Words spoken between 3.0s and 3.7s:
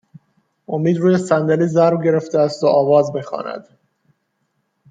می خواند